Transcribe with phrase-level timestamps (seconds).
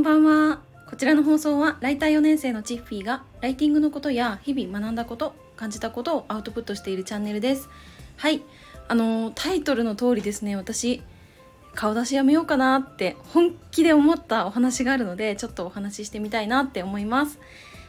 [0.00, 0.60] んばんは。
[0.88, 7.68] こちらの放送はライター4年生のチッフィーがライティングのことや日々学んだこと感じたことをアウトプットしているチャンネルです。
[8.16, 8.42] はい。
[8.88, 11.02] あのタイトルの通りですね私
[11.74, 17.38] 顔出しやめようかなって本気で思ったお話があるのでちょっとお話ししてみたいなって思います。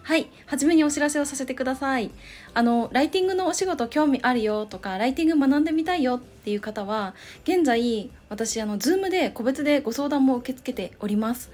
[0.03, 0.29] はい。
[0.45, 2.11] 初めにお知らせをさせてください。
[2.53, 7.15] あのライティングのお仕事興味あるよとかライティング学んでみたいよっていう方は
[7.45, 11.49] 現在私あの Zoom で個別でご相談も受け付けております。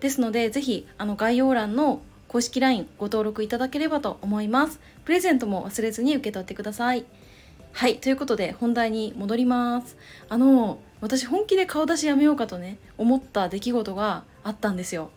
[0.00, 4.80] ですのでぜひあの概要欄の公式 LINE ご登録いただければと思います。
[5.04, 7.04] プレゼントも忘れずに受け取ってください。
[7.72, 9.96] はいということで本題に戻ります。
[10.28, 15.10] あの私本気で顔出しやめようかとね思った出来事があったんですよ。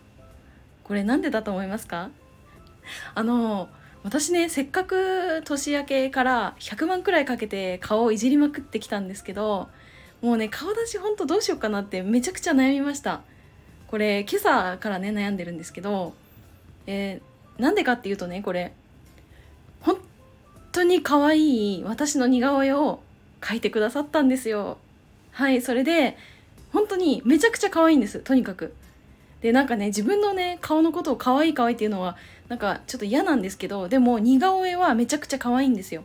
[0.84, 2.10] これなんでだと思いますか？
[3.14, 3.68] あの
[4.02, 9.68] 私ねせっかく年明けから100万くらいかけて顔をいじりまくってきたんですけど
[10.20, 13.22] もうね顔出しほんとどうしようかなってめちゃくちゃ悩みました。
[13.92, 16.14] これ今朝からね悩んでるんですけど、
[16.86, 18.72] えー、なんでかっていうとねこれ
[19.82, 19.98] 本
[20.72, 23.00] 当に可愛い私の似顔絵を
[23.42, 24.78] 描いてくださったんですよ。
[25.32, 26.16] はいそれで
[26.72, 28.72] 本当にめちゃくちゃ可愛いんですとにかく。
[29.42, 32.16] でなんかね自分のね顔のことを可愛い可愛いっていうのは
[32.48, 36.02] なんかちょっと嫌なんですけどでも似顔絵はめちゃくちゃ可愛いんですよ。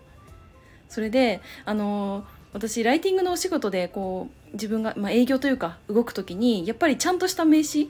[0.90, 7.88] それであのー、私ライティングのお仕事でこう自分が、まあ、営業というか動く時にやっぱりちゃんとした名刺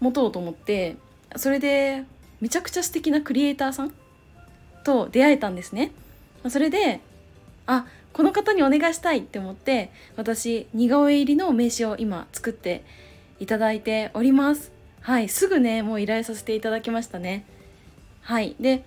[0.00, 0.96] 持とうと思って
[1.36, 2.04] それで
[2.40, 3.92] めちゃくちゃ素敵なクリエイターさん
[4.84, 5.92] と出会えたんですね。
[6.48, 7.00] それで
[7.66, 12.84] あこの方にお願いしたいって思って私似顔絵入りの名刺を今作って
[13.38, 14.72] いただいております。
[15.00, 17.44] はいすぐねもう依頼させていただきましたね。
[18.22, 18.84] はいで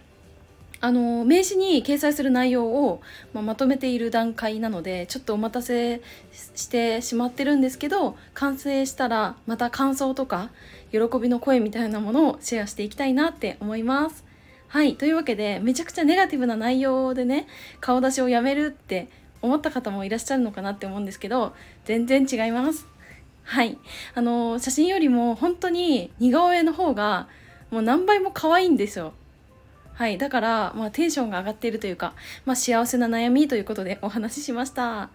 [0.82, 3.02] あの名刺に掲載する内容を、
[3.34, 10.52] まあ、まとめている段階なのでちょっとお待たせしてしまってるんですけど完成したらまた感想とか
[10.92, 14.26] 喜びの声みたいなものをシェアしていきたいなって思います。
[14.68, 17.48] はいというわけでめちゃくちゃネガティブな内容でね
[17.80, 19.10] 顔出しをやめるって
[19.42, 21.54] 思った方もいらっしゃるのかなって思うんですけど
[21.86, 22.88] 全然違います。
[23.44, 23.78] はい。
[24.16, 27.28] あの写真よりも本当に似顔絵の方が
[27.72, 29.14] もう何倍も可愛いんですよ。
[29.96, 32.14] はいだから、まあ、テンションが上がっているというか、
[32.46, 35.10] まあ、幸せな悩みということでお話ししました。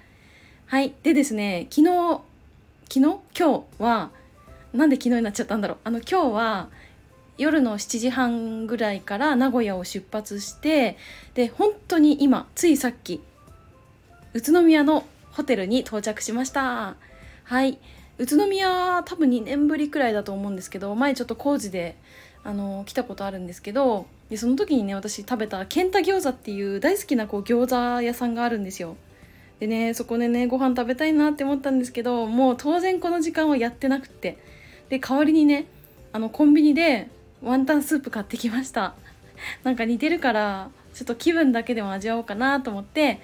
[0.66, 2.20] はいでですね昨日
[2.88, 3.00] 昨日？
[3.00, 4.10] 今日は
[4.72, 5.78] なんで昨日になっちゃったんだろう？
[5.84, 6.69] あの今日は
[7.38, 10.96] 夜の7時半ぐらいから名古屋を出発して
[11.34, 13.20] で本当に今ついさっき
[14.32, 16.96] 宇都宮のホテルに到着しました。
[17.44, 17.78] はい
[18.20, 21.97] 宇都宮多分2年ぶりくらいだと思うんですけど前ちょっと工事で
[22.44, 28.97] あの来たことあるんですけどでその時にね私食べたケンタ餃子っていう大好きなこう餃子屋さんがあるんですよ。
[29.58, 34.38] でねそこでねご飯食べたいなって思ったんですけどもう当然この時間はやってなくって。
[34.91, 35.66] で代わりにね
[36.12, 37.08] あのコンビニで
[37.42, 38.94] ワンタンスープ買ってきました。
[39.64, 43.20] なんか似てるからちょっと気分だけでも味わおうかなと思って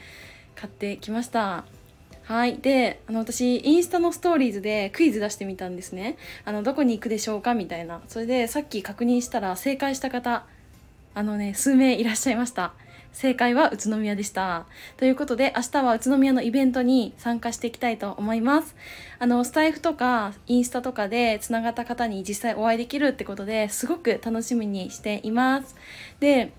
[0.55, 1.65] 買ってきました。
[2.27, 2.59] はい。
[2.59, 6.17] であの私インスタのストーリーズでクイズ出してみたんですね。
[6.45, 7.55] あのどこに行くでしょうか？
[7.55, 8.03] みたいな。
[8.09, 10.45] それでさっき確認したら正解した方
[11.15, 12.75] あのね数名いらっしゃいました。
[13.13, 14.67] 正解は宇都宮でした。
[14.99, 18.75] ということで明日は宇都宮のイベントに参加していきたいと思います。
[19.19, 25.77] あのスタイフとかインスタとかでつながった方に実際お会いできるってことですごく楽しみにしています。
[26.21, 26.53] で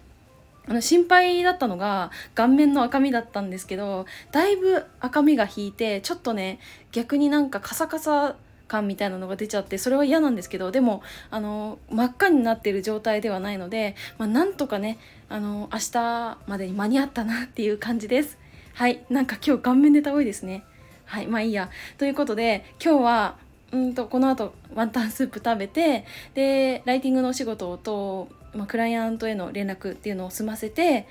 [0.67, 6.59] あの心配だったのが顔面の赤みだったんですけどだいぶ赤みが引いてちょっとね
[6.91, 8.35] 逆になんかカサカサ
[8.67, 11.01] 感みたいなのが出ちゃってそれは嫌なんですけどでも
[11.31, 18.37] あの真っ赤になってる状態ではないので、まあ、なんとかねあの明日までに間に合ったなっていう感じです。
[18.73, 20.63] はいなんか今日顔面ネタ多いですね。
[21.05, 21.69] はいまあいいや。
[21.97, 23.35] ということで今日は
[23.71, 31.07] うんとこの後ワンタンスープ食べてでライティングのお仕事とまあ、クライアントへの連絡っていうのを済ませて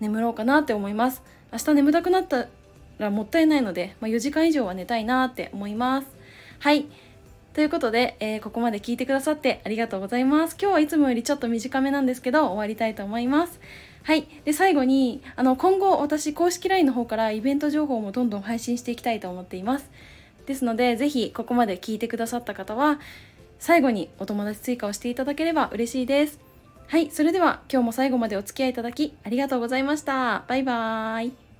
[0.00, 1.22] 眠ろうかなって思います
[1.52, 2.48] 明日眠たくなった
[2.98, 6.08] らもったいないので、まあ、4時間以上は寝たいなって思います
[6.60, 6.86] はい
[7.54, 13.60] ということで、えー、ここまで聞いてくださってありがとうございます今日はいつもよりちょっと短めなんですけど終わりたいと思います
[14.04, 14.26] はい。
[14.44, 19.88] で、最後に、あの、今後、私、公式 LINE の方からイベント情報もどんどん配信していきたいと思っています。
[20.44, 22.98] ですので、ぜひ、ここまで聞いてくださった方は、
[23.60, 26.51] 最後にお友達追加をしていただければ嬉しいです。
[26.92, 30.44] はい、それでは今日も最後までお付き合いいただきありがとうございました。
[30.46, 31.51] バイバーイ。